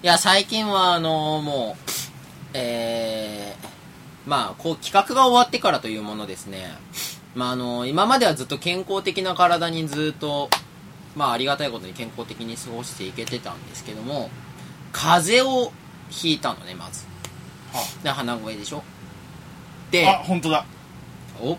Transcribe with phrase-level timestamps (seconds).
[0.00, 1.90] いや、最近は、あのもう、
[2.54, 6.70] えー、まあ、こう、企画が終わってからというものですね。
[7.34, 10.50] まあ、あの今まではずっと健康的な体にずっと、
[11.16, 14.30] まあ、ありがたいことに健康的に過ごしていけてたんですけども、
[14.92, 15.72] 風邪を
[16.10, 17.04] ひいたのね、まず。
[17.72, 20.64] はで、鼻声でしょあで、本当だ
[21.40, 21.58] お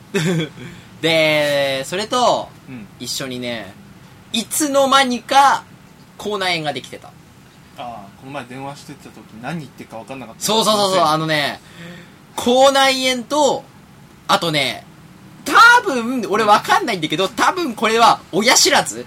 [1.01, 3.73] で、それと、うん一緒にね、
[4.31, 5.65] いつの間にか、
[6.17, 7.11] 口内炎ができてた。
[8.19, 11.59] この前電話してた時何言ってるか分かんなかったそうそうそうそう、あのね、
[12.35, 13.63] 口内炎と、
[14.27, 14.85] あとね、
[15.45, 19.05] 多分、俺わかんないんだけど、多分これは親知らず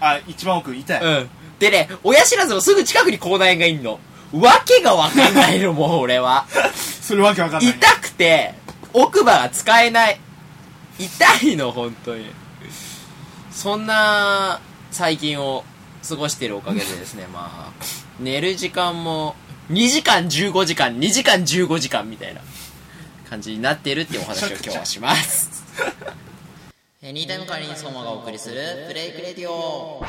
[0.00, 1.30] あ一番奥痛い、うん。
[1.58, 3.98] でね、親知らずのすぐ近くに口内炎がいんの。
[4.32, 6.46] わけがわかんないの、もう 俺は。
[7.00, 8.54] それわけわかんない痛くて、
[8.92, 10.20] 奥歯が使えない。
[10.98, 12.26] 痛いの、本当に。
[13.50, 15.64] そんな、最近を
[16.06, 19.34] 過ごしてるおかげでですね、まあ、寝る時間も、
[19.70, 22.40] 2時間15時間、2時間15時間みたいな
[23.28, 25.64] 感じになってるっていうお話を今日はします。
[27.00, 30.04] えーニータイムカリンソマがお送りするプレイクレディオ。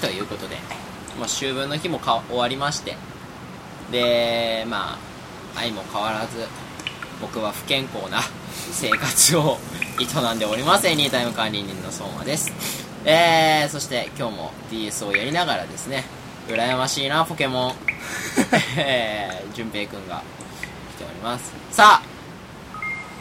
[0.00, 0.56] ということで、
[1.18, 2.96] もう秋分の日もか終わりまして、
[3.90, 4.98] で、ま
[5.56, 6.46] あ、愛も変わらず、
[7.20, 8.20] 僕は不健康な
[8.72, 9.58] 生活を
[10.00, 10.86] 営んでおります。
[10.86, 12.52] エニータイム管理人の相馬です。
[13.04, 16.04] えー、そして今日も DS をやりながらですね、
[16.48, 17.74] 羨ましいな、ポケモン。
[18.76, 20.22] えー、淳平くんが
[20.96, 21.52] 来ております。
[21.70, 22.14] さあ、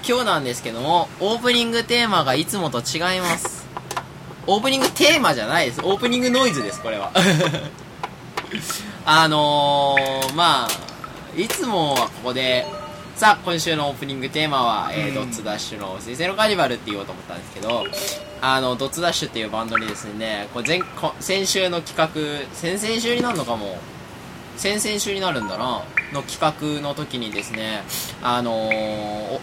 [0.07, 3.62] 今日なんですけども、オープニングテーマがいつもと違います。
[4.45, 5.81] オープニングテーマじゃないです。
[5.83, 7.11] オープニングノイズです、これは。
[9.05, 12.65] あのー、まあ、いつもはここで、
[13.15, 17.85] さあ、今週のオープニングテーマは、えーうんドッツダッシュの水星のカーニバルって言おうと思ったんですけど、
[18.41, 23.77] あの、ドッツダッシュっていうバンドにですね、これ前こ先週の企画、先々週になるのかも、
[24.57, 27.83] 先々週になるんだな、の企画の時にですね、
[28.21, 29.41] あのーお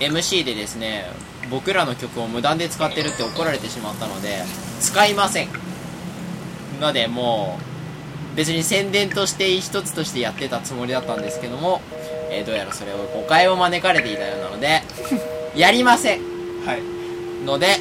[0.00, 1.10] MC でですね、
[1.50, 4.42] 僕らの曲を無断で使ってるって怒られてしまったので、
[4.80, 5.48] 使いません。
[6.80, 7.58] ので、も
[8.34, 11.82] う、別に宣伝として一つとしてやってたつもりだったんですけども、
[12.30, 14.82] えーどうやらそれを誤解を招かれていたようなので、
[15.56, 16.20] やりません。
[16.64, 17.00] はい
[17.44, 17.78] ので、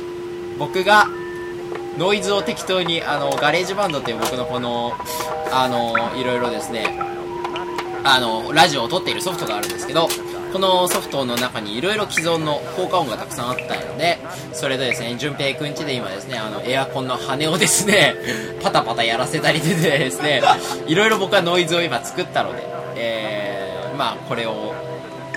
[0.57, 1.07] 僕が、
[1.97, 4.93] ノイズを適当に、あの、 GarageBand っていう僕のこの、
[5.51, 6.97] あの、いろいろですね、
[8.03, 10.07] あの、ラジオを撮っているソフトがあるんですけど、
[10.51, 14.17] このソフトの中にいろいろ既存の効果音がたくさんあったので、
[14.53, 18.15] それでですね、淳平くんちで今ですね、あの、エアコンの羽をですね、
[18.61, 20.41] パタパタやらせたりでですね、
[20.87, 22.63] いろいろ僕はノイズを今作ったので、
[22.95, 24.73] えー、まあ、これを、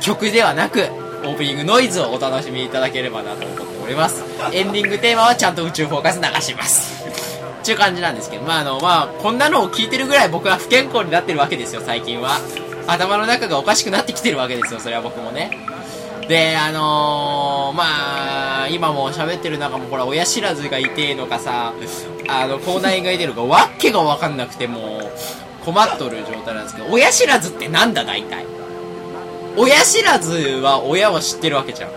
[0.01, 0.89] 曲ではなく、
[1.25, 4.25] オープニングノイズをお楽しみいただければなと思っております。
[4.53, 7.05] エンディングテーマはちゃんと宇宙フォーカス流します。
[7.63, 12.41] っていう感じなんですけど、まああの、まあ、こんなのを聞いてるぐらい僕は不健康になってるわけですよ、最近は。
[12.87, 15.51] 頭の中がおかしくなってきてるわけですよ、それは僕もね。
[16.29, 21.73] で、あのー、まあ、今も喋ってる中もほら、親知らずが痛えのかさ、
[22.29, 28.47] あの、口内炎が痛えのか、わけがわかんなくてもう、困っとる状態なんですけど、親知らずってなんだ、大体？
[29.57, 31.91] 親知らずは親は知ってるわけじゃん。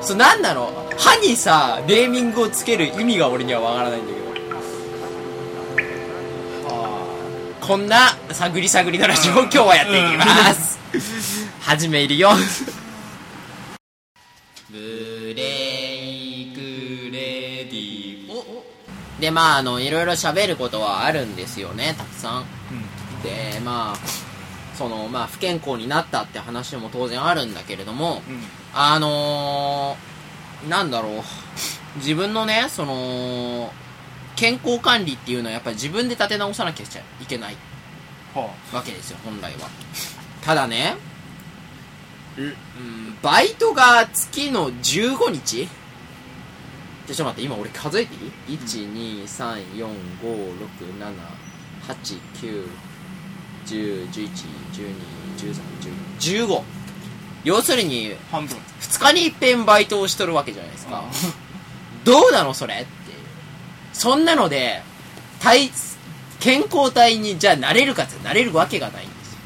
[0.00, 4.21] そう、なんだろ、歯にさ、ネーミングをつける意味が俺にはわからないんだけど。
[7.62, 10.80] こんな探り探りのラジオを今日はやっていきます。
[11.60, 12.30] 始めるよ。
[14.68, 16.60] ブレイク
[17.12, 18.64] レディオ。
[19.20, 22.44] で、まあ、あの、いろいろ喋ることはあるんですよね、たくさん。
[23.22, 28.42] で、まあ、その、まあ、不健康になったって話も当然あるんだけれども、うん
[28.74, 31.22] あのー、なんだろう、
[31.98, 33.72] 自分のね、その、
[34.36, 37.56] 健康管理っていうのはやっぱり自分で立て直さなきゃいけない
[38.34, 39.68] はわけですよ、本来は。
[40.42, 40.96] ただね、
[42.36, 42.54] ううん、
[43.22, 45.68] バイトが月の15日？
[47.06, 49.88] ちょっと待って、今俺数えていい ?1、2、3、4、5、
[50.22, 51.14] 6、7、
[51.88, 52.68] 8、9、
[53.66, 54.30] 10、11、
[54.72, 54.94] 12、
[55.36, 55.54] 13、
[56.20, 56.62] 14、15。
[57.44, 61.04] 要するに、あ半分2日に一遍バイトをしとるわけじゃないですか。
[62.04, 62.86] どうなのそれ？
[63.92, 64.82] そんなので、
[65.40, 65.70] 体、
[66.40, 69.38] 健康体にじゃあなれるかってなれるわけがないんですよ。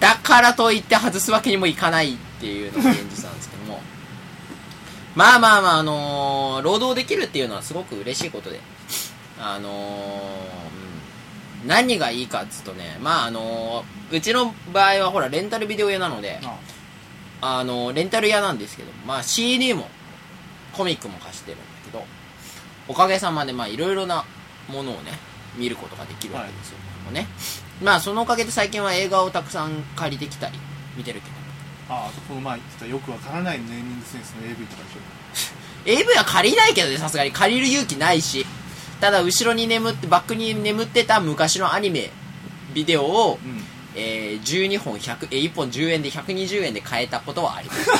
[0.00, 3.80] だからといって外すわけにもいかないっていうのが現実なんですけども。
[5.14, 8.60] まあまあまあ、あのー労働できるっていうのはすごく嬉しいことで。
[9.38, 10.90] あのーうん
[11.66, 19.88] 何がいいかっつうとね、まああのーうちの場合はほら、レンタルビデオ屋なので、ああのレンタル屋なんですけど、まあ CD も、
[20.72, 21.58] コミックも貸してる
[22.90, 24.24] おかげさまでまあいろいろな
[24.68, 25.12] ものをね、
[25.56, 26.78] 見ることができるわけですよ。
[27.04, 27.28] もうね。
[27.80, 30.58] まあそのおかげで最近は映画をたくさん借りてきたり、
[30.96, 31.94] 見てるけど。
[31.94, 34.90] ああこの前言ってたよくわからないネーミングセンスの AV とかで
[35.38, 38.44] し AV は借りないけどね、さすがに借りる勇気ないし。
[39.00, 42.10] ただ後ろに眠って、バックに眠ってた昔のアニメ、
[42.74, 43.62] ビデオを、ょうん
[43.94, 47.90] えー、12本100、えー、1本10円で120円で買えたことはあります。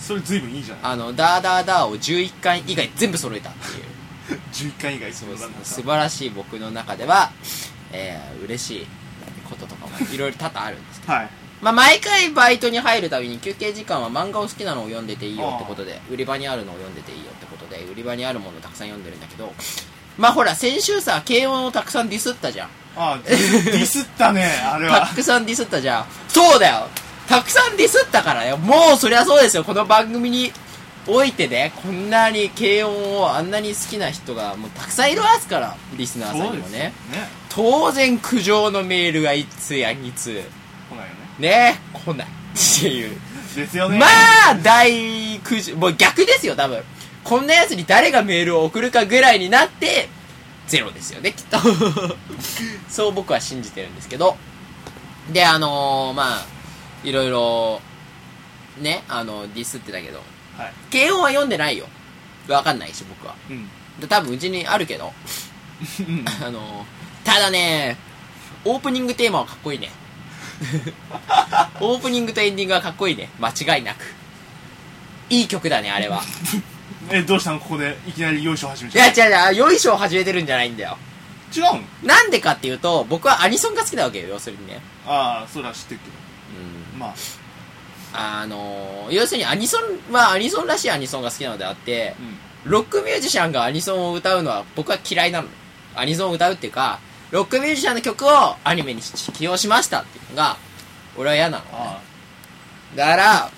[0.06, 3.93] それ随分いいじゃないあの、ダーダーダーを11巻以外全部揃えたっていう。
[4.54, 5.54] 11巻以外そうですね。
[5.62, 7.30] 素晴らしい僕の中では、
[7.92, 8.86] えー、嬉しい
[9.48, 11.28] こととかもいろいろ多々あるんですけど、はい。
[11.60, 19.50] まあ、毎回バイトに入るたびに休憩時間は漫画を好きなのを読んでていいよってことで売り場にあるのを読んでていいよってことで売り場にあるものをたくさん読んでるんだけど
[20.18, 22.68] まあほら先週さ軽音をたくさんディスったじゃん。
[22.96, 25.06] ああディスったね あれは。
[25.06, 26.06] たくさんディスったじゃん。
[26.28, 26.88] そうだよ。
[27.28, 28.56] たくさんディスったからよ。
[28.56, 29.64] もうそりゃそうですよ。
[29.64, 30.52] この番組に
[31.06, 36.78] おいてねこんなに軽音をあんなに好きな人がもうたくさんいるわすからリスナーさんにもね。
[36.78, 36.92] ね。
[37.48, 40.42] 当然苦情のメールが1通や2通。
[40.90, 41.74] 来ないよね。
[41.74, 43.20] ね来ないっていう。
[43.54, 43.98] ですよね。
[43.98, 44.06] ま
[44.50, 46.82] あ大苦情もう逆ですよ多分。
[47.22, 50.08] こんなやつに誰がメールを送るかぐらいになって
[50.66, 51.58] ゼロですよねきっと。
[52.88, 54.36] そう僕は信じてるんですけど。
[55.32, 56.46] であのー、まあ
[57.02, 57.80] いろいろ
[58.78, 60.22] ねあのディスってたけど
[60.58, 60.72] はい。
[60.92, 61.86] 軽音は読んでないよ。
[62.48, 63.34] わかんないし僕は。
[63.50, 63.68] うん。
[64.00, 65.12] で多分うちにあるけど。
[66.00, 66.24] うん。
[66.44, 66.86] あの
[67.24, 67.96] ただね
[68.64, 69.90] オープニングテーマはかっこいいね。
[71.80, 73.28] オープニングとエンディングはかっこいいね。
[73.40, 74.04] 間違いなく。
[75.30, 76.22] いい曲だねあれは。
[77.10, 77.58] えどうしたの？
[77.60, 79.58] ここでいきなりよいしょ始めいちゃや違う違う。
[79.58, 80.96] よいしょを始めてるんじゃないんだよ。
[81.54, 81.80] う違うの？
[82.02, 84.80] なんでかっていうと僕はアニソンが好きなわけよ要するにね。
[85.06, 86.06] ああそれは知ってるけ
[86.58, 86.98] うん。
[86.98, 87.14] どまあ
[88.16, 92.70] あの要するにアニソンはアニソンらしいアニソンが好きなのであってうん。
[92.70, 95.48] ロックミュージシャンがアニソンを歌うのは僕は嫌いなの。
[95.94, 96.98] アニソンを歌うっていうか
[97.30, 98.28] ロックミュージシャンの曲を
[98.64, 100.56] アニメに起用しましたっていうのが
[101.16, 102.00] 俺は嫌なのあ
[102.96, 103.50] だから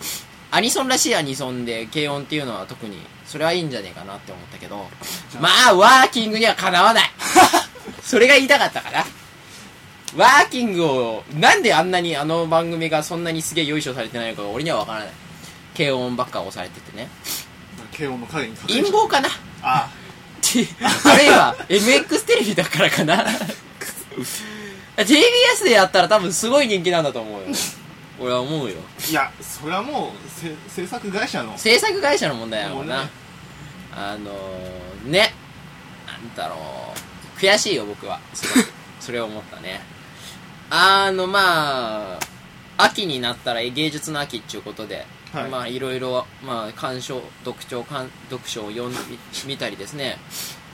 [0.51, 4.87] アニソンらしいアニソンで軽音っていうのは特にそれはいいんじゃねえかなって思ったけど
[5.41, 7.11] まあワーキングにはかなわない。
[8.03, 9.05] それが言いたかったかな
[10.17, 15.09] ワーキングをなんであんなにあの番組がそんなにすげえよいしょされてないのかが俺には分からない。
[15.77, 17.09] 軽音ばっか押されててね。
[17.79, 19.29] あ慶応の影に陰謀かな？
[19.63, 19.91] あ。
[20.37, 23.25] ってあるいは MX テレビだからかな。
[24.97, 27.47] TBS でやったら多分すごい人気なんだと思うよ。
[28.19, 28.77] 俺は思うよ。
[29.07, 31.59] あいやそれはもうせ制作会社の。
[31.59, 33.11] 制作会社の問題なのかな、ね。
[33.95, 35.35] あのー、ね。
[36.07, 37.39] なんだろう。
[37.39, 38.19] 悔しいよ僕は。
[38.33, 38.77] すごく。
[39.01, 39.96] それを思ったね
[40.71, 42.19] あのまあ
[42.79, 45.51] 秋になったら芸術の秋っていうことで、はい。
[45.51, 50.19] まあいろいろ、まあ、鑑賞読書鑑読書を読んみ見たりですね。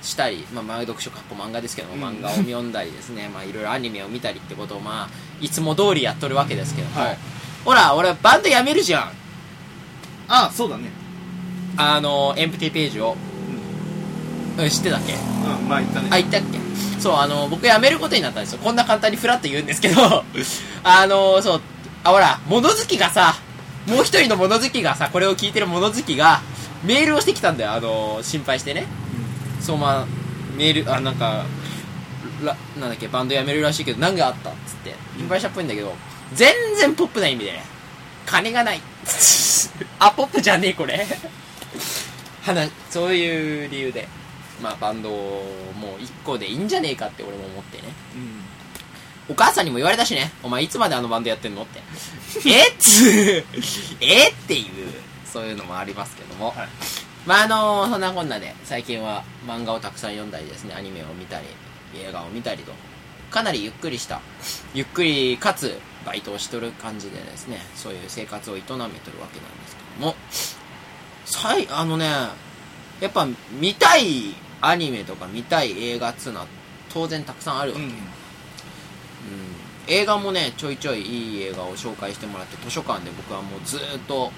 [0.02, 2.16] したり、まあ、まあ読書かっこ漫画ですけども、うん。
[2.16, 5.08] 漫画を読んだりですね、まあ、いろいろアニメを見たりってことを、まあ、
[5.40, 7.18] いつも通りやっとるわけですけども、はい。
[7.64, 9.12] ほら俺バンドやめるじゃん。
[10.28, 10.90] あそうだね。
[11.76, 13.16] あのエンプティページを、
[14.58, 15.14] うん、知ってたっけ？
[15.14, 15.16] う
[15.64, 16.08] んまあ言ったね。
[16.10, 16.58] あ言ったっけ？
[17.00, 18.58] そうあの僕辞めることになったんですよ。
[18.62, 20.24] こんな簡単にフラッと言うんですけど
[20.84, 21.60] あのそう
[22.04, 23.34] あほら物好きがさ
[23.86, 26.40] もう一人の物好きがさこれを聞いてる物好きが
[26.84, 27.72] メールをしてきたんだよ。
[27.72, 28.86] あの心配してね。
[29.60, 30.06] そうまあ
[30.56, 31.44] メールあなんか
[32.44, 34.94] らなんだっけバンド辞めるらしいけど何があったっつって。
[35.16, 35.94] 心配したっぽいんだけど
[36.34, 37.64] 全然ポップな意味でね
[38.26, 38.80] 金がない。
[39.98, 41.06] あポップじゃねえこれ。
[42.44, 44.08] 話そういう理由で
[44.60, 45.44] まあバンドを
[45.78, 47.84] もう一個でいいんじゃねえかって俺も思ってね。
[49.28, 49.32] うん。
[49.32, 50.32] お母さんにも言われたしね。
[50.42, 51.80] お前いつまであのバンドやってんのって。
[52.48, 53.44] えっつ
[54.00, 54.92] えっていう
[55.24, 56.68] そういうのもありますけども、はい。
[57.26, 60.74] まああのそんなこんなで最近は漫画をたくさん読んだりですね。
[60.74, 61.46] アニメを見たり
[61.96, 62.72] 映画を見たりと。
[63.30, 64.20] かなりゆっくりした。
[64.74, 67.64] ゆっくりかつバイトをしとる感じでですね。
[67.74, 70.16] そういう生活を営めとるわけなんですけども。
[71.24, 72.10] さいあのね
[73.02, 73.26] やっぱ
[73.60, 76.46] 見たいアニメとか見たい映画っつうのは
[76.88, 77.90] 当然たくさんあるわけ、うん。
[77.90, 77.96] うん。
[79.88, 84.30] 映画もねちょいちょいいい映画を紹介してもらって図書館で僕はもうずーっと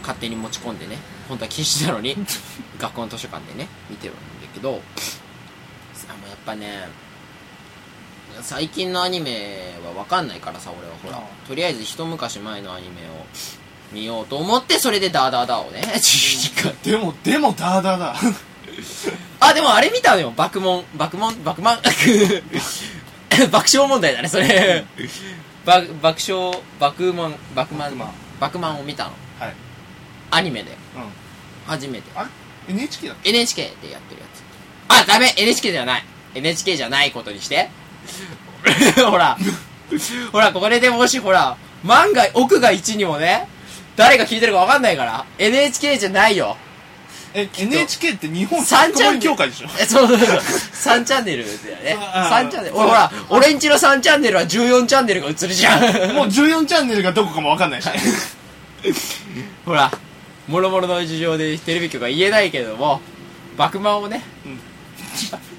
[0.00, 0.96] 勝手に持ち込んでね
[1.28, 2.16] 本当は禁止なのに
[2.80, 4.20] 学校の図書館でね見てるんだ
[4.52, 4.78] けどあの
[6.28, 6.88] やっぱね
[8.42, 11.18] 最近のアニメは分かんないからさ俺はほら。
[11.18, 13.26] あとりあえず一昔前のアニメを
[13.92, 15.82] 見ようと思ってそれでダーダーダーをね。
[16.84, 18.16] でもでもダーダーだ。
[19.40, 20.32] あでもあれ見たのよ。
[20.36, 21.80] 爆問爆問爆満。
[23.50, 24.84] 爆笑問題だねそれ。
[25.64, 27.34] 爆爆笑爆満。
[27.54, 28.14] 爆満。
[28.38, 29.10] 爆満を見たの。
[29.38, 29.54] はい。
[30.30, 30.70] アニメで。
[30.94, 31.02] うん。
[31.66, 32.10] 初めて。
[32.14, 32.28] あれ
[32.68, 34.42] ？NHK だっ NHK でやってるやつ。
[34.88, 36.04] あダメ！NHK じゃない。
[36.34, 37.70] NHK じゃないことにして。
[39.04, 39.36] ほら。
[40.32, 43.48] ほらこれでもしほら万が奥が1にもね
[44.00, 45.24] 誰が聞いてるか分かんないから。
[45.38, 46.56] NHK じゃないよ。
[47.32, 49.22] え NHK って日本三チャンネル。
[49.22, 49.68] 協会でしょ？
[49.78, 50.28] えそうそうそう。
[50.96, 51.96] 3チャンネルだよね。
[52.00, 52.76] ああ3チャンネル。
[52.76, 55.82] 俺ほら俺んちの3チャンネルは14チャンネルが映るじゃん。
[56.14, 57.88] もう14チャンネルがどこかもわかんないし。
[59.64, 59.90] ほら
[60.48, 63.00] もろもろの事情でテレビ局は言えないけれども
[63.56, 64.58] 爆満をね、うん。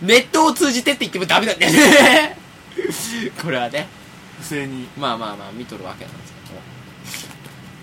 [0.08, 2.36] ネットを通じてって言ってもダメだってね。
[3.42, 3.88] これはね。
[4.42, 4.88] 不正に。
[4.98, 6.41] まあまあまあ見とるわけなんですけど。
[6.41, 6.41] も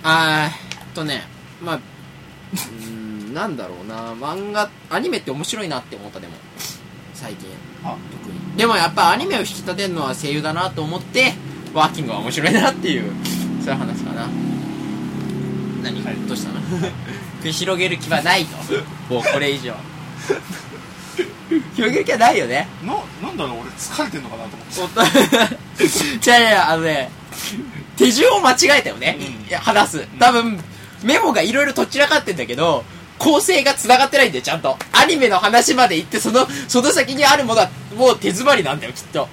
[0.02, 1.22] あーえっとね
[1.62, 2.84] まあうー
[3.30, 4.14] んなんだろうな。
[4.14, 6.32] 漫画アニメって面白いなって思ったでも。
[7.14, 7.48] 最近。
[7.84, 7.94] あ。
[8.22, 8.56] 特に。
[8.56, 11.34] でもやっぱアニメを引き立てるのは声優だなと思って
[11.74, 13.12] ワーキングは面白いなっていう
[13.62, 14.26] そういう話かな。
[15.82, 16.16] 何、はい。
[16.26, 16.60] どうしたの？
[17.42, 18.56] 繰り広げる気はないと。
[19.14, 19.74] もうこれ以上。
[21.76, 22.66] 広げる気はないよね。
[22.82, 23.60] ななんだろう。
[23.60, 25.00] 俺疲れてんのかなと思って。
[25.00, 26.18] おっと。
[26.20, 27.10] じゃあいやあのね
[27.98, 29.48] 手順を間違えたよね、うん。
[29.48, 30.58] いや話す多分
[31.02, 32.84] メモがいろいろとっちらかってんだけど
[33.18, 34.76] 構成が繋がってないんだよちゃんと。
[34.92, 39.28] アニメの話まで行ってそのその先にあるものはもう手詰まりなんだよきっと。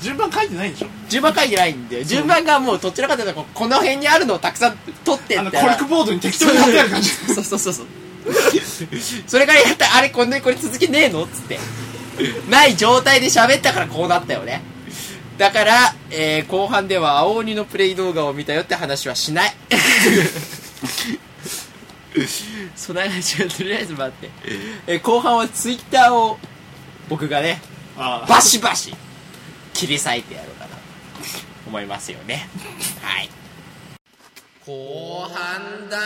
[0.00, 0.88] 順番書いてないんでしょ。
[1.08, 2.04] 順番書いてないんだよ。
[2.04, 7.10] 順番がもうどちらかというとここの辺にあるのをたくさん取ってあのったらコルクボードに適当に貼ってある感じ。
[7.34, 7.72] そうそうそう。
[7.72, 7.86] そう
[9.26, 11.58] それからやったらあれこんなにこれ続きねえのっつって。
[12.48, 14.62] ない状態で喋ったからこうなったよね
[15.38, 19.54] だから、えー後半では青鬼のプレイ動画を見たよって話はしない。
[22.76, 24.30] その話はとりあえず待って、
[24.86, 26.38] えー後半はツイッターを
[27.08, 27.60] 僕がね
[27.96, 28.94] あバシバシ
[29.72, 30.76] 切り裂いてやろうかなと
[31.66, 32.48] 思いますよね。
[33.00, 33.30] はい。
[34.66, 36.02] 後半だよ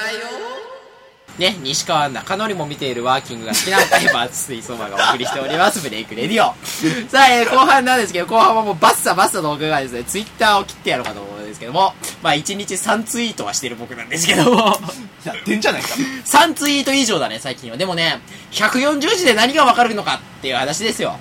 [1.39, 5.81] ね、西川中則も見ているワーキングが好きなタイバー水槽馬がお送りしております。
[5.83, 6.55] ブレイクレディオ。
[7.11, 14.81] さあ、えー後半なんですけど後半はもうバッサバッサの僕がですねツイッターを切ってやろうかと思うんですけどもまあ1日3ツイートはしてる僕なんですけども。
[15.25, 15.89] やってんじゃないか。
[16.25, 17.77] 3ツイート以上だね最近は。
[17.77, 18.21] でもね
[18.53, 21.19] 140字で何がわかるのかっていう話ですよ。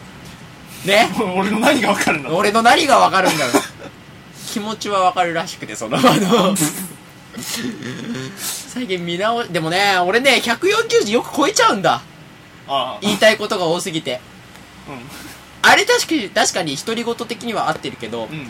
[0.86, 1.10] ね。
[1.20, 3.64] 俺の何が分かるんだ俺の何がわかるんだろう。
[4.54, 6.56] 気持ちはわかるらしくてそのあの
[8.76, 12.02] 最近見直でもね俺ね140字よく超えちゃうんだ。
[12.68, 14.20] あ言いたいことが多すぎて。
[15.64, 18.34] ああれ確かに確かに独り言的には合ってるけど、うん。
[18.34, 18.48] うん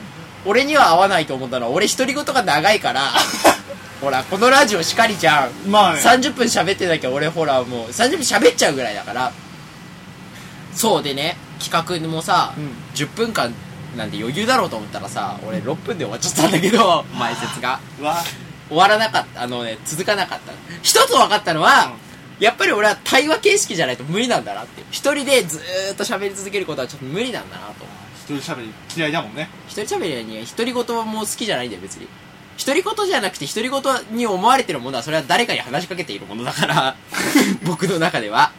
[0.48, 3.14] 俺には合わないと思ったのは俺独り言が長いから
[4.00, 5.72] ほらこのラジオしかりじゃん。
[5.72, 6.02] まあね。
[6.02, 9.32] 30分喋ってなきゃ俺ほらもう30分喋っちゃうぐらいだから。
[10.74, 12.72] そうでね企画もさ、うん。
[12.96, 13.54] 10分間
[13.96, 17.80] なんて余裕だろうと思ったらさ俺6分で終わっちゃったんだけど前説が。
[18.00, 18.24] うわ
[18.68, 20.52] 終わらなかったあのね続かなかった。
[20.82, 21.94] 一つ分かったのは、
[22.40, 27.86] やっぱり俺は対話形式じゃないと無理なんだなって一人でずーっと喋り続けることはちょっと無理なんだなと。
[28.28, 29.50] 一人喋り嫌いだもんね。
[29.68, 32.08] 一人喋りに独り言はもう好きじゃないんだよ別に。
[32.58, 36.96] 独り言じゃなくて独り言に思われてるものはそれは誰かに話しかけているものだから
[37.64, 38.52] 僕の中では。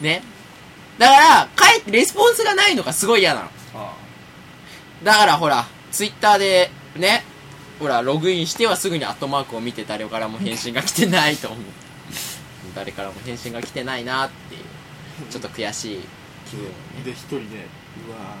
[0.00, 0.22] ね。
[0.98, 3.50] だからかえってレスポンスがないのがすごい嫌なの。
[3.74, 3.92] あ。
[5.02, 7.24] だからほらツイッターでね
[7.78, 11.60] ほらログインしてはすぐにアットマークを見て誰からも返信が来てないと思う。
[12.74, 14.62] 誰からも返信が来てないなっていう
[15.30, 16.00] ちょっと悔しい
[16.48, 16.74] 気分をね。
[17.04, 17.44] で一人で
[18.08, 18.36] うわ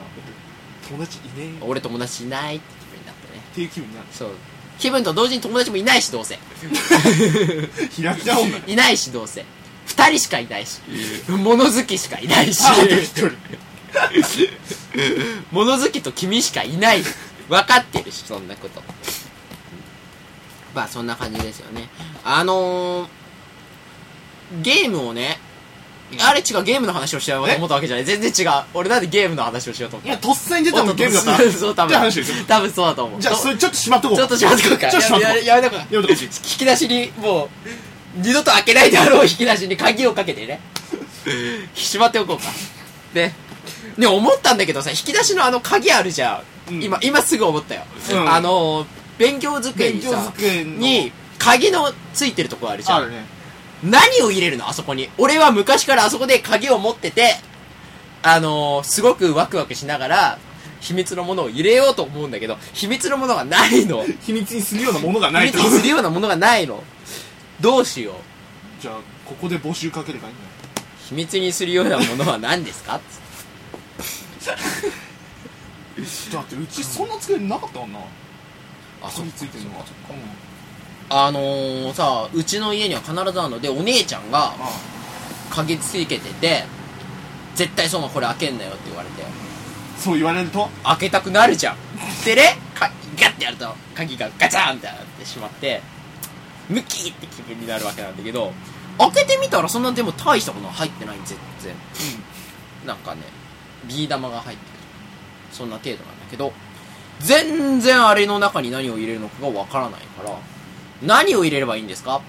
[0.90, 1.60] 俺友達いねえ。
[1.60, 3.40] っ俺友達いないって気分になったね。
[3.54, 4.06] ていう気分になる。
[4.12, 4.30] そう。
[4.78, 6.38] 気分と同時に友達もいないしどうせ。
[8.02, 9.44] 開きだもんだね いないしどうせ。
[9.86, 10.80] 二人しかいないし。
[11.28, 12.62] 物好きしかいないし。
[15.52, 17.02] 物好きと君しかいない。
[17.48, 18.82] 分かってるしそんなこと
[20.74, 21.88] まあそんな感じですよね。
[22.24, 23.08] あのー、
[24.62, 25.38] ゲームをね
[26.20, 28.04] あれ違うゲームの話をしようと思ったわけじゃない。
[28.04, 28.62] 全然違う。
[28.74, 30.12] 俺なんでゲームの話をしようと思った。
[30.12, 31.96] いやとっさに出たのゲームだった そう多分。
[32.46, 33.20] 多分そうだと思う。
[33.20, 34.90] じゃあそれちょっとしまっとこうちょっとしまっとこうか。
[34.90, 35.94] ちょっとしまっとこうやややめとこう。
[35.94, 36.24] やめとこう。
[36.24, 37.48] 引き出しにもう
[38.16, 40.60] 二度と開けないであろう引き出しに鍵をかけてね。
[41.74, 42.44] しまっておこうか
[43.14, 43.34] ね
[43.96, 46.82] ね思ったんだけどさ引き出しのあの鍵あるじゃん、うん。
[46.82, 48.30] 今今すぐ思ったよ、うん。
[48.30, 48.86] あの
[49.18, 52.98] 勉強机に勉強さ机のに鍵のついてるとこあるじゃん。
[52.98, 53.24] あるね。
[53.82, 54.68] 何を入れるの？
[54.68, 55.08] あそこに。
[55.18, 57.34] 俺は昔からあそこで鍵を持ってて
[58.22, 60.38] あのーすごくワクワクしながら
[60.80, 64.04] 秘密のものを入れようと思うんだけど秘密のものがないの。
[64.22, 65.58] 秘密にするようなものがないと。
[65.58, 66.82] 秘密にするようなものがないの。
[67.60, 68.14] どうしよう。
[68.82, 68.94] じゃあ
[69.26, 70.50] ここで募集かければいいんだよ。
[71.08, 73.00] 秘密にするようなものは何ですか？
[76.32, 77.98] だってうちそんな机なかったもんな
[79.04, 79.84] あここについてるのは
[81.10, 83.60] あのー、さうちの家には必ずあるの。
[83.60, 84.70] でお姉ちゃんがあ
[85.50, 86.64] 鍵つけてて
[87.54, 89.22] 絶対そのこれ開けんなよって言われて。
[89.98, 90.68] そう言われると？
[90.82, 91.76] 開けたくなるじゃん。
[92.24, 95.82] でねかガッてやると鍵がガチャンってなってしまって
[96.68, 98.52] ムキーって気分になるわけなんだけど
[98.98, 101.74] 開けてみたらそんなでも大したものは入ってない全然。
[102.86, 103.20] なんかね
[103.86, 104.70] ビー玉が入ってる。
[105.52, 106.52] そんな程度なんだけど
[107.20, 110.36] 全然あれの中に何を入れるのかがわからないから
[111.02, 112.20] 何を入れればいいんですか？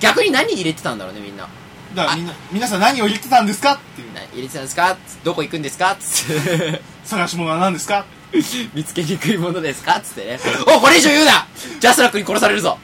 [0.00, 1.48] 逆に何入れてたんだろうねみんな。
[1.94, 3.74] だからみんな皆さん何を言ってたんですか？
[3.74, 4.12] っていう。
[4.12, 4.96] な入れてたんですか？
[5.24, 5.96] どこ行くんですか？
[5.98, 8.04] つって探し物は何ですか？
[8.74, 10.00] 見つけにくいものですか？
[10.00, 10.38] つってね。
[10.66, 11.46] おこれ以上言うな！
[11.80, 12.78] ジャスラックに殺されるぞ！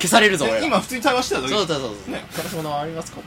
[0.00, 2.24] 消されるぞ俺今普通に対話してた時そうそうそうそう、ね。
[2.30, 3.20] 探し物はありますか？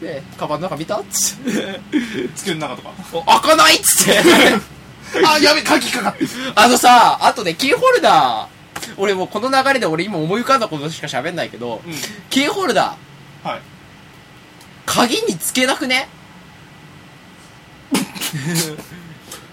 [0.00, 1.02] でカバンの中見た？
[1.10, 1.80] つって。
[2.36, 2.90] 机の中とか。
[3.12, 3.76] お開かない！
[3.76, 4.22] っつって
[5.26, 6.30] あやべ鍵かかってる。
[6.54, 11.94] あのさあとねキーホルダー俺もうこの流れで俺今思い浮かんだことしか喋んないけど、うん。
[12.30, 13.60] キーホルダーはい。
[14.86, 16.08] 鍵につけなくね？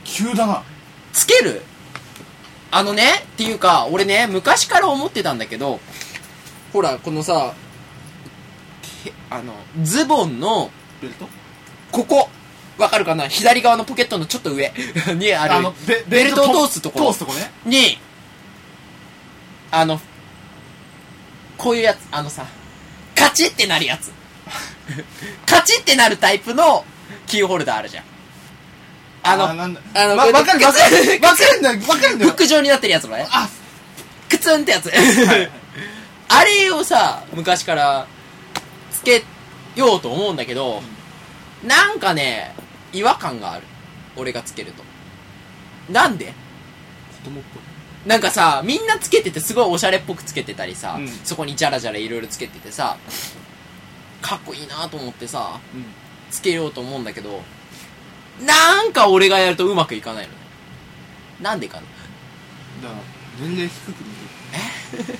[0.04, 0.64] 急だな。
[1.14, 1.62] つける？
[2.72, 5.80] あのねっていうか俺ね昔から思ってたんだけど
[6.74, 7.54] ほらこのさ
[9.04, 9.54] けあの
[9.84, 11.28] ズボンのベルト？
[11.92, 12.30] ここ
[12.78, 13.28] わかるかな？
[13.28, 14.72] 左側のポケットのちょっと上。
[15.16, 15.68] にある。
[15.86, 17.08] ベベルトを通すところ。
[17.12, 17.52] 通すとこね。
[17.66, 18.00] に
[19.72, 20.02] あの
[21.58, 22.46] こういうやつあのさ
[23.16, 24.12] カチってなるやつ。
[25.46, 26.86] カチってなるタイプの
[27.28, 28.04] キーホルダーあるじゃん。
[29.24, 32.32] あのあのわわかるわかる わかるんだよわかるんだよ。
[32.32, 33.28] フック状になってるやつのね。
[33.30, 33.48] あ。
[34.30, 35.52] クツンってやつ、はい
[36.34, 38.08] あれをさ昔から
[38.90, 39.26] つけ
[39.76, 40.82] ようと思うんだけど、
[41.64, 42.54] なんかね
[42.94, 43.64] 違和感がある。
[44.16, 44.84] 俺がつけると。
[45.92, 46.34] なんで？
[47.24, 47.64] 子供っぽい。
[48.08, 51.08] なんかさみんなつけててすごいおしゃれっぽくつけてたりさ、うん。
[51.08, 52.98] そこにジャラジャラいろいろつけててさ
[54.22, 55.86] かっこいいなと思ってさうん。
[56.32, 57.42] つけようと思うんだけど
[58.46, 60.38] なんか俺がやるとうまくいかないのね。
[61.42, 61.84] なんでかな？
[62.90, 64.06] だから年齢低く見
[65.14, 65.20] る。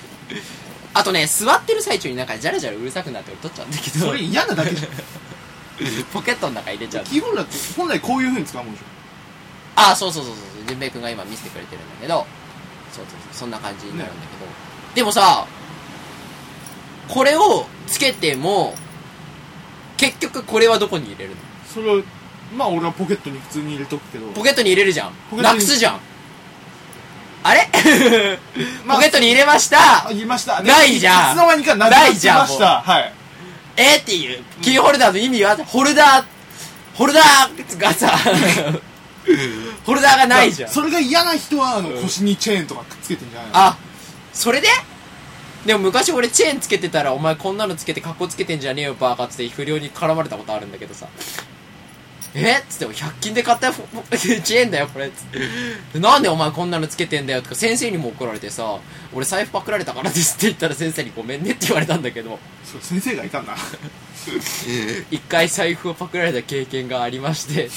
[0.94, 4.06] あとね座ってる最中になんかジャラジャラうるさくなって俺取っちゃうんだけど。
[4.06, 4.92] それ嫌なだけじゃん
[6.12, 8.84] ポケットの中入れちゃうキーホルダーって本来こういう風に使うもんでしょ。
[9.76, 10.34] あそうそうそう。
[10.34, 10.44] そう。
[10.66, 12.26] 純平君が今見せてくれてるんだけど。
[12.92, 13.38] そうそうそう。
[13.40, 14.50] そんな感じになるんだけど、
[14.94, 15.46] でもさ
[17.08, 18.74] これをつけても
[19.96, 21.36] 結局これはどこに入れるの？
[21.72, 22.02] それを
[22.54, 24.26] まあ俺はポケットに普通に入れとくけど。
[24.32, 25.42] ポケットに入れるじゃん。
[25.42, 26.00] なくすじゃん。
[27.44, 27.68] あれ？
[28.84, 30.06] まあポケットに入れました。
[30.06, 30.60] あ言いました。
[30.62, 31.32] ないじゃん。
[31.32, 32.82] いつの間にかなくなってました。
[32.82, 33.12] はい
[33.76, 34.42] えっていう。
[34.60, 36.24] キーホルダーの意味はホルダー
[36.94, 38.12] ホルダーがさ
[39.84, 40.70] ホルダーがないじゃん。
[40.70, 43.56] それが嫌な人はあのうん腰にチェーンとかくっつけてんじゃないの？
[43.58, 43.76] あ
[44.32, 44.68] それで？
[45.66, 51.06] でも昔俺チェーンつけてたらお前こんなのつけて格好つけてんじゃねえよバーカっつって不良に絡まれたことあるんだけどさ
[52.34, 52.58] え？
[52.58, 55.06] っつっても100均で買ったフォチェーンだよこれ。
[55.06, 55.26] っつっ
[55.92, 55.98] て。
[55.98, 58.78] なんでお前こんなのつけてんだよとか先生にも怒られてさ
[59.12, 62.38] 俺財布パクられたからですって言ったら先生にごめんねって言われたんだけど。
[62.64, 63.54] そう先生がいたんだ。
[65.10, 67.68] 一回財布をパクられた経験がありまして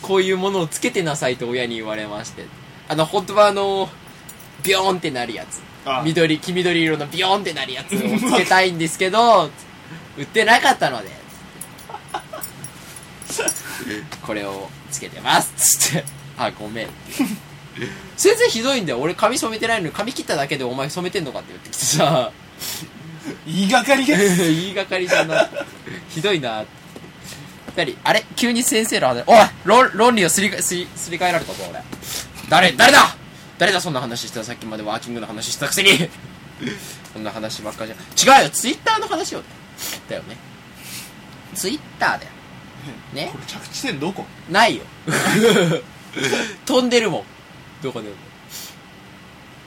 [0.00, 2.46] こういうものをつけてなさいと親に言われまして。
[2.88, 3.88] あの本当はあの
[4.62, 5.60] ビヨーンってなるやつ。
[5.84, 9.50] あ緑黄緑色のビヨーンってなるやつをつけたいんですけど
[10.16, 11.10] 売ってなかったので
[14.22, 15.78] これをつけてます。
[15.78, 16.04] つって。
[16.36, 16.86] あごめん。
[16.86, 16.94] って
[18.16, 19.00] 先生ひどいんだよ。
[19.00, 22.30] 俺髪染めてないのに髪切っただけでお前染めてんのかって言ってきてさ。
[23.46, 25.48] 言いがかりで言いがかりだな。
[26.08, 26.64] ひどいな
[27.76, 28.24] 二人あれ？
[28.36, 29.24] 急に先生の話。
[29.26, 31.82] おい論論理をすりすりすり替えられたぞ俺。
[32.48, 33.16] 誰誰だ？
[33.58, 35.90] 誰だそんな話してたさっきまでワーキングの話してたくせに。
[37.12, 38.36] そんな話ばっかじゃ。
[38.36, 38.50] 違うよ。
[38.50, 39.42] ツイッターの話を。
[40.08, 40.36] だよね。
[41.54, 42.30] ツイッターだよ
[43.12, 43.30] ね。
[43.32, 44.24] これ着地点どこ？
[44.50, 44.82] ないよ。
[46.66, 47.22] 飛んでるもん。
[47.82, 48.14] どこでも。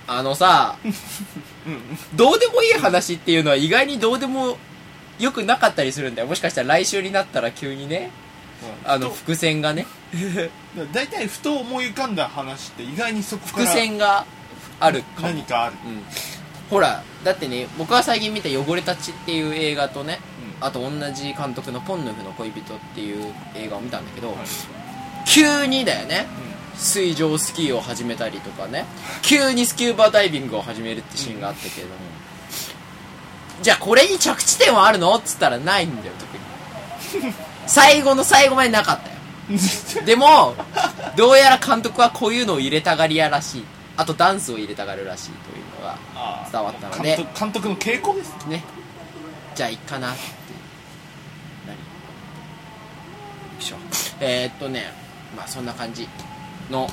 [0.07, 0.77] あのさ
[1.65, 1.81] うん。
[2.13, 4.57] どうでもいい話っていうのは意外にどうでも
[5.19, 6.27] よくなかったりするんだよ。
[6.27, 8.11] もしかしたら来週になったら急にね。
[8.83, 9.85] あのふ伏線がね。
[10.75, 14.25] と大体ふと思い浮かんだ話って意外にそこから伏線が
[14.79, 15.27] あるかも。
[15.29, 15.75] 何かある。
[15.85, 16.03] うん。
[16.69, 20.19] ほらだってね僕が最近見た「汚れたち」っていう映画とね
[20.61, 24.37] あと同じ監督の「ポンヌフの恋人」っていう映画を見たんだけど、はい。
[25.27, 26.27] 急にだよね。
[26.77, 28.85] 水上スキーを始めたりとかね。
[29.21, 31.95] 急にスキューバダイビングを始めるってシーンがあったけれども、
[33.61, 37.33] じゃあこれに着地点はあるのっつったらないんだよ特に。
[37.67, 39.15] 最後の最後までなかったよ。
[40.05, 40.55] でも
[41.15, 43.65] どうやら監督はこういうのを入れたがり屋らしい。
[43.97, 45.97] あとダンスを入れたがるらしいというのが
[46.51, 47.15] 伝わったので。
[47.15, 48.63] 監督監督の傾向ですね。
[49.55, 50.19] じゃあいっかなって
[51.65, 53.77] 何よいしょ。
[54.19, 54.91] えー、っとね
[55.35, 56.07] まあそんな感じ
[56.69, 56.87] の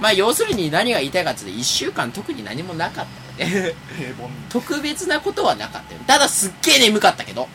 [0.00, 3.06] まあ要するに何が言いたいかっていうと1週間特に何もなかっ
[3.38, 3.44] た。
[3.44, 3.74] よね
[4.48, 6.00] 特別なことはなかったよ。
[6.06, 7.48] ただすっげえ眠かったけど。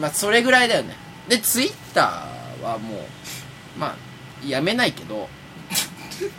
[0.00, 0.94] まあそれぐらいだよね。
[1.28, 3.00] でツイッターはもう
[3.78, 3.96] まあ
[4.46, 5.28] やめないけど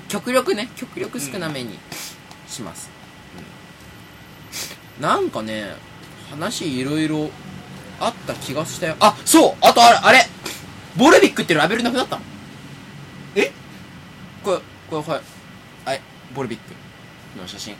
[0.07, 1.77] 極力ね極力少なめに
[2.47, 2.89] します、
[4.97, 5.03] うん。
[5.03, 5.71] なんかね
[6.29, 7.29] 話いろいろ
[7.99, 8.95] あった気がしたよ。
[8.99, 10.19] あそうあとあれあれ
[10.97, 12.21] ボルビックってラベルなくなったの？
[13.35, 13.51] え？
[14.43, 14.57] これ
[14.89, 15.19] これは
[15.85, 16.01] いはい
[16.35, 17.75] ボルビックの写真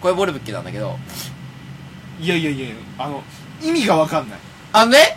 [0.00, 0.98] これボルビックなんだけど
[2.20, 3.22] いやいやいやあの
[3.62, 4.38] 意味がわかんない
[4.72, 5.16] あのね、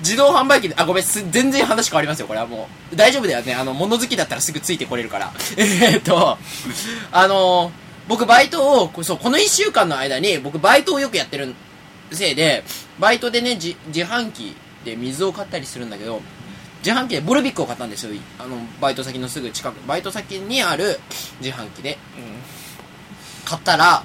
[0.00, 2.96] 自動販売機で、あ、ごめん、す全然話変わりますよ、これはもう。
[2.96, 3.54] 大丈夫だよね。
[3.54, 5.32] あの、物好きだったらすぐついてこれるから。
[5.56, 6.36] えーっと、
[7.12, 11.54] あのー僕バイトを、こそう、この1週間の間に、僕バイトをよくやってる
[12.10, 12.64] せいで、
[12.98, 16.20] バイトでね、じ自販機で水を買ったりするんだけど、
[16.84, 18.12] 自販機でボルビックを買ったんですよ。
[18.38, 20.98] あの、バイト先のすぐ近く、バイト先にある
[21.40, 21.98] 自販機で
[23.44, 24.02] 買ったら、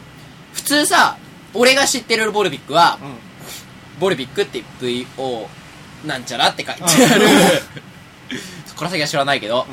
[0.53, 1.17] 普通さ、
[1.53, 3.15] 俺が知ってるボルビックは、うん、うん
[3.99, 5.47] ボルビックって VO
[6.05, 7.25] なんちゃらって書いてある。
[8.75, 9.65] この先は知らないけど、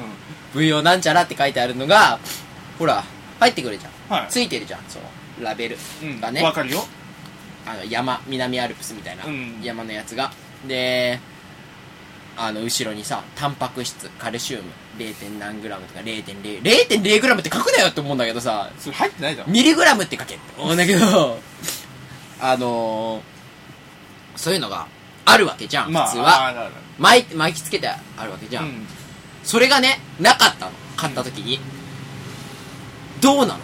[0.54, 2.20] VO なんちゃらって書いてあるのが、
[2.78, 3.02] ほら、
[3.40, 4.18] 入ってくるじゃん。
[4.18, 5.06] はいついてるじゃん、その、
[5.42, 6.42] ラベルうんがね。
[6.42, 6.86] わかるよ
[7.66, 10.30] あの、山、南アルプスみたいなうん山のやつが。
[10.66, 11.20] で、
[12.36, 15.38] あの、後ろにさ、タンパク質、カルシウム、0.
[15.38, 21.38] 何グラムとか0.0、0.0グラムって書くなよって思うんだけどさ、それ入ってないだろミリグラムって書けって思うんだけど、
[22.40, 24.86] あのー、そういうのが
[25.24, 26.70] あるわけじゃん、まあ普通は。
[26.98, 28.64] 巻い巻きつけてあるわけじゃん。
[28.64, 28.86] うん
[29.44, 30.72] それがね、なかったの。
[30.96, 31.58] 買った時に。
[33.20, 33.60] どうなの？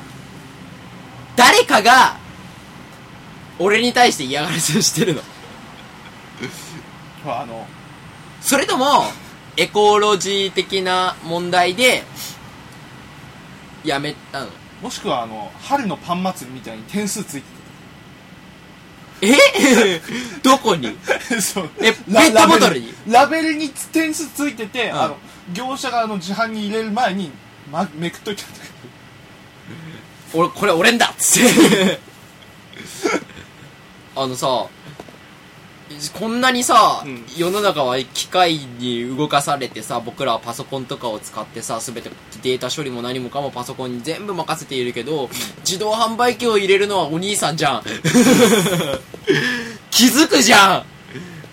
[1.37, 2.17] 誰かが、
[3.59, 5.23] 俺に対して嫌がらせをしてるの。
[7.33, 7.67] あの
[8.41, 9.05] それとも、
[9.57, 12.05] エコロジー的な問題で、
[13.85, 14.49] やめたの。
[14.83, 17.59] もしくはあの春のパン祭りみたいに点数ついて
[19.21, 20.01] え？
[20.43, 20.93] どこに？
[20.97, 21.71] たそう。
[21.81, 22.95] えペットボトルに？
[23.09, 25.01] ラベルに点数ついてて、うん。
[25.01, 25.17] あの
[25.53, 27.33] 業者があの自販に入れる前に、
[27.73, 28.45] ま、めくっといて
[30.33, 31.99] 俺、これ俺んだっつって。
[34.15, 34.67] あのさ、
[36.19, 37.25] こんなにさ、うん。
[37.37, 42.11] 世の中は機械に動かされてさ、僕らはパソコンとかを使ってさ、すべて
[42.43, 45.29] データ処理も何もかもパソコンに全部任せているけど、
[45.61, 47.83] 自動販売機を入れるのはお兄さんじゃん。
[49.91, 50.85] 気づくじゃん。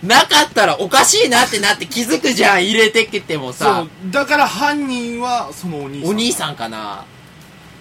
[0.06, 2.64] なかったらおかしいなってなって気づくじゃん。
[2.64, 6.10] 入れてきてもそさう、だから犯人はそのお兄さん。
[6.10, 7.04] お兄さんかな。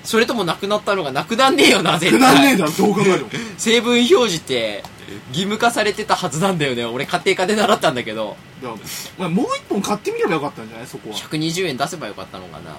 [0.05, 2.71] それともなくなったのがなくなんねえよな絶く対なんねえだろ。
[2.71, 3.29] どう考えても。
[3.57, 4.83] 成分表示って
[5.29, 6.85] 義務化されてたはずなんだよね。
[6.85, 8.35] 俺家庭科で習ったんだけど。
[8.61, 8.79] だから
[9.19, 10.87] まあもう一本買ってみればよかったんじゃない？
[10.87, 11.15] そこは。
[11.15, 12.71] 120円出せばよかったのかな。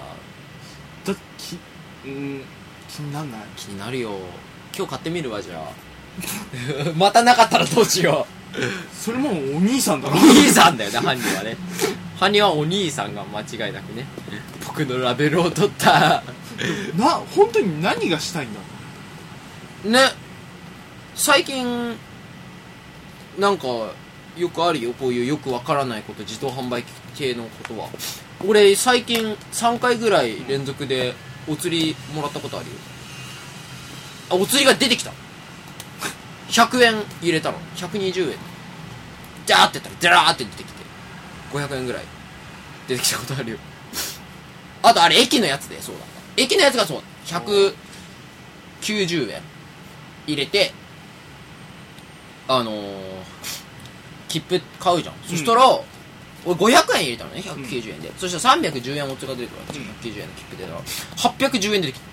[1.05, 1.57] だき
[2.05, 2.41] うん
[2.89, 3.41] 気になんない？
[3.55, 4.11] 気になるよ。
[4.75, 5.71] 今日買ってみるわじゃあ。
[6.97, 8.25] またなかったらどうしよ
[8.91, 10.15] それもうお兄さんだろ。
[10.15, 11.55] うお兄さんだよね犯人はね。
[12.19, 14.05] 犯人はお兄さんが間違いなくね。
[14.65, 16.23] 僕のラベルを取った。
[16.97, 18.49] な本当に何がしたいん
[19.83, 19.89] だ？
[19.91, 20.11] ね。
[21.13, 21.95] 最近
[23.37, 23.67] なんか
[24.35, 27.89] よくあるよこういうよくわからないこと自動販売機系のことは。
[28.45, 31.13] 俺最近3回ぐらい連続で
[31.47, 32.73] お釣りもらったことあるよ。
[34.29, 35.11] あお釣りが出てきた。
[36.49, 37.57] 100円入れたの。
[37.75, 38.37] 120円。
[39.45, 40.83] ジャーってやったらジャーって出てきて。
[41.53, 42.03] 500円ぐらい。
[42.87, 43.57] 出てきたことあるよ。
[44.83, 46.01] あとあれ駅のやつでそうだ。
[46.37, 47.01] 駅のやつがそう。
[47.31, 49.41] だ190円
[50.25, 50.73] 入れて
[52.47, 52.77] あのー、
[54.29, 55.61] 切符買うじゃん、そしたら
[56.45, 57.41] 俺500円入れたのね。
[57.41, 59.85] 190円で、そしたら310円お釣りが出てくるわけ、うん。
[60.13, 60.81] 190円の切符でだから
[61.49, 62.05] 810円出てきた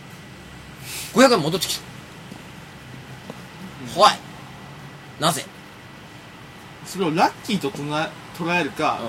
[1.21, 1.83] 500円戻ってきた、
[3.95, 4.19] 怖い。
[5.21, 5.45] なぜ？
[6.87, 9.01] それをラッキーと捉え捉えるか、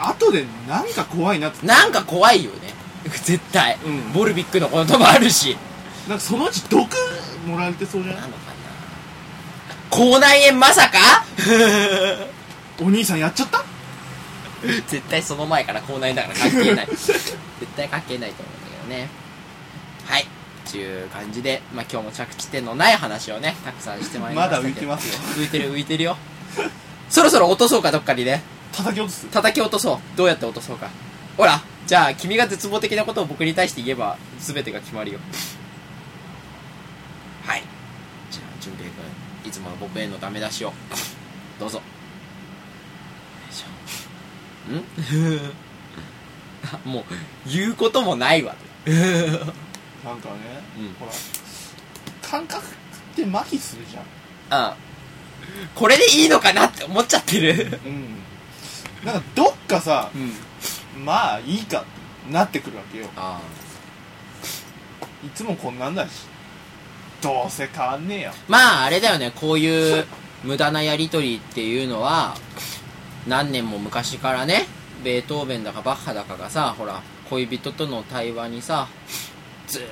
[0.00, 1.64] う後でなんか怖いなって。
[1.64, 2.72] んなんか怖いよね。
[3.04, 4.12] 絶対、うん。
[4.12, 5.56] ボルビックのこともあるし。
[6.08, 6.88] なんかそのうち毒
[7.46, 8.20] もられてそうじゃない？
[8.22, 8.49] なのかな
[9.90, 10.98] 口内炎まさか？
[12.80, 13.64] お兄さんやっちゃった？
[14.88, 16.86] 絶対その前から口内だから関係ない。
[16.86, 17.28] 絶
[17.76, 19.08] 対関係ないと思うんだけどね。
[20.06, 20.22] はい。
[20.22, 20.26] っ
[20.72, 24.74] ていう感じで、まあ、今日も着地点のない話をねたくさんしてまいりままだしたけど。
[24.74, 25.18] 浮いてますよ。
[25.42, 26.16] 浮いてる浮いてるよ。
[27.08, 28.42] そろそろ落とそうかどっかにね。
[28.72, 29.26] 叩き落とす。
[29.28, 29.98] 叩き落とそう。
[30.16, 30.88] どうやって落とそうか。
[31.36, 35.18] ほらじゃあ君が絶望的なことを僕に対して言えば全てが決まるよ
[37.44, 37.62] はい
[38.30, 38.94] じゃあ淳平君
[39.46, 40.72] いつもの僕へのダメ出しを。
[41.58, 41.78] どうぞ。
[41.78, 41.84] よ
[43.50, 45.50] いしょん？
[46.72, 47.04] あ もう
[47.50, 48.54] 言うこともないわ。
[48.86, 50.34] なんかね、
[50.78, 50.94] うん。
[50.98, 51.12] ほら
[52.22, 52.68] 感覚っ
[53.16, 54.70] て麻痺するじゃん。
[54.70, 54.74] うん
[55.74, 57.80] これでいいのかなって思っちゃってる。
[57.84, 58.18] うん。
[59.04, 61.04] なんかどっかさうん。
[61.04, 61.84] まあいいかっ
[62.26, 63.08] てなってくるわけよ。
[63.16, 63.40] あ。
[65.26, 66.10] いつもこんなんだし
[67.22, 68.32] どうせ変わんねえよ。
[68.48, 69.32] まああれだよね。
[69.34, 70.06] こういう
[70.42, 72.34] 無駄なやり取りっていうのは
[73.26, 74.66] 何年も昔からね
[75.04, 78.88] ベートーベンだかバッハだかがさほら恋人との対話にさ
[79.66, 79.86] ずーっ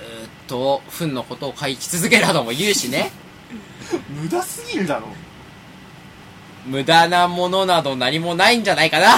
[0.47, 3.11] と糞のことを書き続けるとも言うしね。
[4.09, 5.09] 無駄すぎるだろ。
[6.67, 9.17] 無駄なものなど何もないんじゃないかな。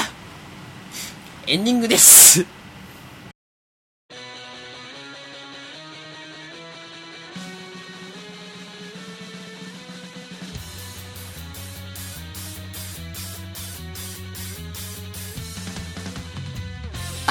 [1.47, 2.20] エンディングです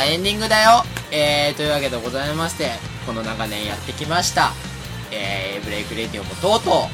[0.09, 0.83] エンディングだよ。
[1.11, 2.71] えー、というわけでございまして
[3.05, 4.53] この長年やってきました。
[5.11, 6.87] えー、ブレイクレディオもとうと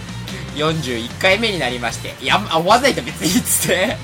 [0.55, 3.97] う41回目になりましていやあ終わんないと別にっつって。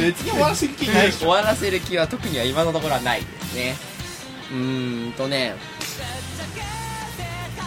[0.00, 3.74] 別に終わらせる気ないでし終ょわらせる気は特には今のところはないですね。
[4.52, 5.54] うーんとね。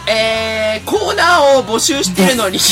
[0.08, 2.58] えー、コーナーを募集してるのに。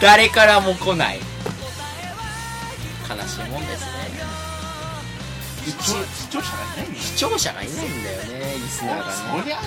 [0.00, 1.20] 誰からも来ない。
[3.08, 3.95] 悲しいもんですね
[5.66, 9.58] 視聴視聴者がいないんだよ視聴者がいないんだよねリスナーがねそりゃ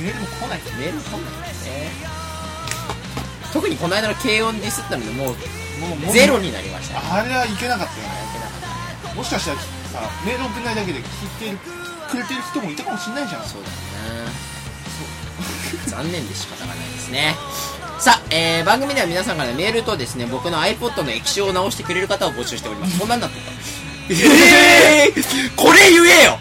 [0.00, 1.90] メールも来ないメール来ないですね
[3.52, 5.34] 特にこの間の軽音ディスったのでもう
[6.12, 7.06] ゼロになりましたね。
[7.10, 8.50] あれはいけなかったよねやってなか
[9.08, 9.66] ったもしかしたらさ
[10.24, 11.58] メール送んないだけで聞いてる
[12.10, 13.42] くれてる人もいたかもしれないじゃん。
[13.44, 13.62] そう。
[13.62, 13.74] だね
[15.86, 17.34] 残念で仕方がないですね。
[17.98, 22.98] さあ、えー、番組では皆さんからメールとですね僕の iPod の液晶を直してくれる方を募集しております。
[22.98, 23.50] こんなんなってた
[24.10, 26.38] えー、これ言えよ。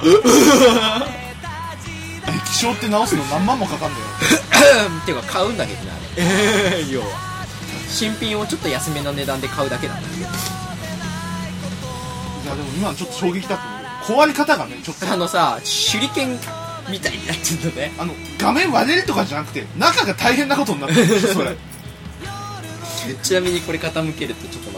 [2.27, 4.05] 液晶って直すの何万もかかんだよ。
[5.01, 6.85] っ ていうか買うんだけどねあれ。
[6.91, 7.07] 要は。
[7.89, 10.21] 新品をちょっと安めの値段で買うだけなんだけど。
[10.21, 10.23] い
[12.47, 15.59] やでも今のちょっと衝撃だった壊れ方がねちょっとあのさ
[15.91, 16.39] 手裏剣
[16.87, 17.91] みたいになってんのね。
[17.99, 21.55] あの画面割れるとかじゃなくて中が大変なことになってるそれ。
[23.23, 24.68] ちなみにこれ傾けるとちょっと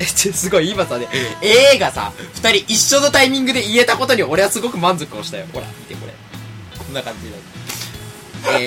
[0.00, 1.08] えちょすごい今さね
[1.42, 5.46] A がさ2人一緒のタイミングで言えたことに俺はすごく満足をしたよ。
[5.52, 6.12] ほら見てこれ。
[6.78, 7.36] こんな感じで、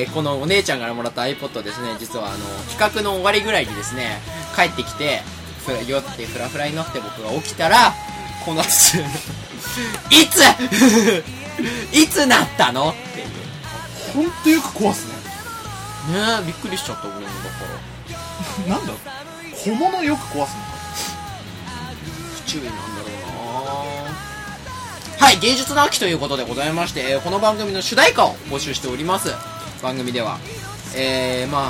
[0.02, 1.96] えーこのお姉ちゃんからもらった iPod ですね。
[2.00, 4.20] 実はあの企画の終わりぐらいにですね
[4.56, 5.22] 帰ってきて
[5.66, 7.94] ふら酔ってフラフラになって僕が起きたら
[8.46, 10.42] こうなってていつ
[11.96, 12.90] いつなったの？
[12.90, 13.28] っていう。
[14.14, 15.14] ほんとよく壊すね。
[16.14, 17.38] ねえびっくりしちゃった俺もだか
[18.68, 18.76] ら。
[18.76, 18.94] なんだ
[19.56, 20.71] 小物よく壊すの不
[22.52, 23.12] 注意なんだろう
[25.20, 25.26] な。
[25.26, 29.30] はい芸術の秋ということでございましてえーこの番組の主題歌を募集しております。
[29.82, 30.38] 番組では
[30.94, 31.70] えー、ま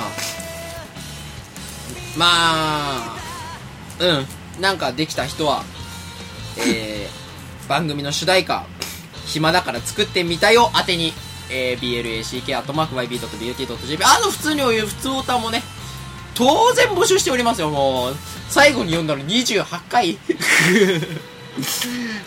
[2.18, 3.16] まあ
[4.00, 5.62] うんなんかできた人は
[6.58, 8.64] えー、 番組の主題歌
[9.26, 11.14] 暇だから作ってみたよ宛てに
[11.54, 15.62] えー、black.yb.beauty.jp あの普通にお湯普通歌もね
[16.34, 18.14] 当然募集しておりますよもう。
[18.48, 20.18] 最後に読んだの28回。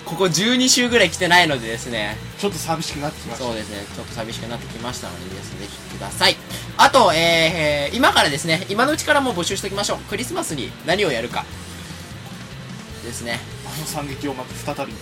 [0.05, 2.17] ここ12週ぐらい来てないのでですね。
[2.39, 3.45] ちょっと寂しくなってきました。
[3.45, 3.85] そうですね。
[3.95, 6.35] ちょっと寂しくなってきましたのでですねぜひください。
[6.77, 8.65] あと、えー、今からですね。
[8.69, 9.97] 今のうちからもう募集しておきましょう。
[10.09, 11.45] クリスマスに何をやるか。
[13.03, 13.39] ですね。
[13.65, 14.93] あの惨劇をまた再び。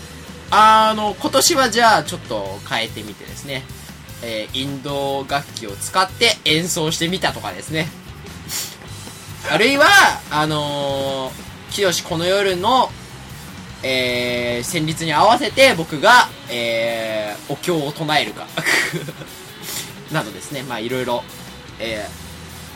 [0.52, 3.64] あの今年はじゃあちょっと変えてみてですね、
[4.22, 7.88] えーインド楽器を使って演奏してみたとかですね
[9.52, 9.86] あるいは
[10.32, 12.90] あのー、清この夜の、
[13.84, 18.48] えー、旋律に合わせて僕が、えー、お経を唱えるか。
[20.12, 20.64] などですね。
[20.64, 21.24] まあいろいろ、
[21.80, 22.08] え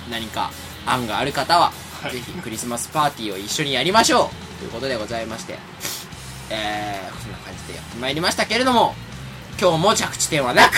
[0.08, 0.51] ー、何か
[0.86, 2.12] 案がある方は、はい。
[2.12, 4.60] ぜひクリスマスパーティーを一緒にやりましょう。
[4.60, 5.58] ということでございまして。
[6.49, 8.95] えー、そんな感じでやってまいりましたけれども
[9.60, 10.73] 今日も着地点はなく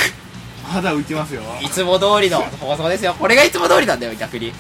[0.73, 1.41] まだ浮いてますよ。
[1.61, 3.15] いつも通りの放送ですよ。
[3.17, 4.53] これがいつも通りなんだよ逆に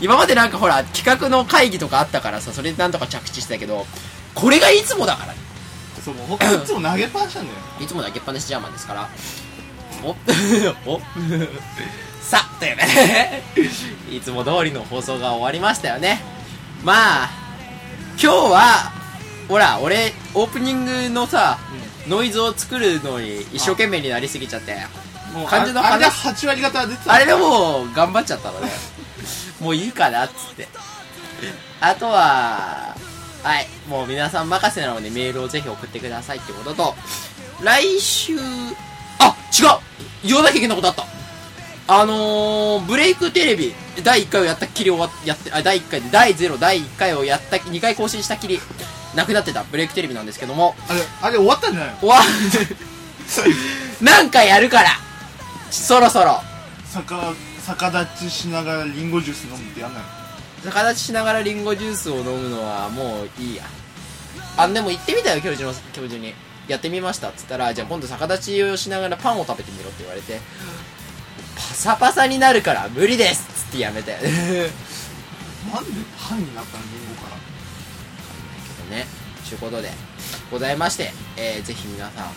[0.00, 3.86] 今までなんかほら企画の会議とかあったからさそれでなんとか着地したけど
[4.34, 5.38] これがいつもだからね。
[6.04, 9.08] そうもう他いつも投げっぱなしなんだよいつも投げっぱなしジャーマンですから。
[10.04, 10.10] お
[10.86, 11.00] お
[12.20, 13.42] さあというね。
[14.10, 16.22] いつも通りの放送が終わりましたよね。
[16.82, 17.30] まあ
[18.20, 18.92] 今日は
[19.48, 21.58] ほら俺オープニングのさ、
[22.06, 24.76] ノイズを作るのに一生懸命になりすぎちゃって
[25.32, 27.12] もう感じのああれで話8割方出てた。
[27.12, 28.70] あれでもう頑張っちゃったのね
[29.64, 30.68] もういいかなっつって。
[31.80, 32.94] あとは
[33.42, 36.94] はいもう皆さん任せなのでメールをぜひ送ってくださいってことと
[37.62, 38.34] 来週
[39.18, 39.68] あ違う
[40.24, 41.04] 言わなきゃいけないことあった。
[41.86, 48.58] あのー、ブレイクテレビ第1回をやったっきり終わやってあ第1回で第0第1回をやった2回更新したっきり
[49.14, 50.74] なくなってたブレイクテレビなんですけども。
[50.88, 52.00] あれあれ終わったんじゃないの？
[52.00, 52.20] 終わ
[54.00, 54.90] なんかやるから
[55.70, 56.40] そろそろ。
[56.94, 57.14] 逆
[57.66, 60.08] 逆立ちしながらリンゴジュース飲むってやんないの？
[60.64, 63.64] 逆立ちしながらリンゴジュースを飲むのはもういいや。
[64.56, 66.34] あでも言ってみたよ教授の教授に。
[66.66, 70.40] やってみましたっつったらじゃあ今度逆立ちをしながらパンを食べてみろって言われて
[71.54, 74.30] パサパサになるから無理ですっつってやめたよね
[75.70, 77.36] なんでパンになったのリンゴから？
[78.86, 79.04] けどね
[79.46, 79.90] ということで
[80.50, 82.30] ございまして、えーぜひ皆さん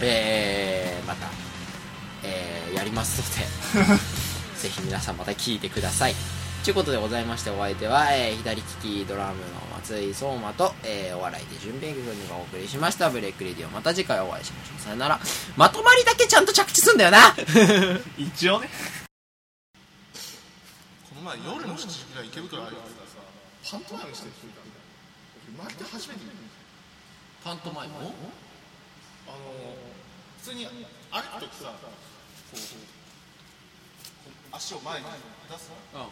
[0.00, 1.26] えー、また、
[2.24, 3.20] えーやります
[3.74, 3.94] ので
[4.60, 6.14] ぜひ皆さんまた聞いてください。
[6.64, 8.62] ということでございましてお相手は、えー左利
[9.02, 13.08] きドラムの松井相馬と、えーお笑いで準備劇がお送りしました。
[13.10, 14.80] ブレイクレディオまた次回お会いしましょう。
[14.82, 15.18] さよなら。
[15.56, 17.34] まとまりだけちゃんと着地すんだよな。
[18.18, 18.68] 一応ね。
[21.08, 23.16] この前夜の7時ぐらい池袋歩いてたらさ
[23.72, 25.90] パントマイムしてる人いたんだよ。
[25.92, 26.34] 初めて見た
[27.44, 28.10] パントマイムあの
[30.42, 30.66] 普通に
[31.10, 31.90] 歩く時さこう
[34.56, 35.06] 足を前に
[35.50, 36.10] 出すのこ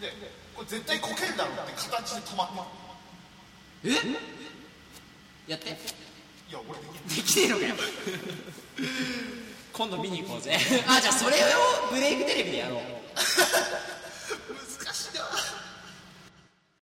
[0.00, 0.12] れで
[0.54, 2.66] これ絶対こけるだろうって形で止まった
[3.84, 3.90] え
[5.46, 5.72] やってい
[6.52, 7.74] や俺できるできてえのかよ
[9.72, 12.80] 今度見に行こうぜあじゃあそれをブレイクテレビでやろう
[13.14, 15.22] 難しいな